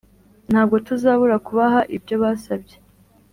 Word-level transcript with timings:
Ntabwo 0.51 0.75
tuzabura 0.87 1.37
kubaha 1.47 1.79
ibyo 1.97 2.15
basabye 2.23 2.77